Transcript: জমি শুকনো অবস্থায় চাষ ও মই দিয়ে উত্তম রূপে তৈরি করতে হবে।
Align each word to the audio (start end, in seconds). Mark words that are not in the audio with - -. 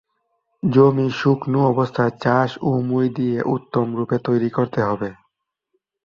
জমি 0.63 1.07
শুকনো 1.11 1.59
অবস্থায় 1.65 2.13
চাষ 2.23 2.49
ও 2.61 2.71
মই 2.81 3.07
দিয়ে 3.17 3.37
উত্তম 3.55 3.87
রূপে 3.97 4.17
তৈরি 4.27 4.49
করতে 4.49 4.79
হবে। 4.81 5.09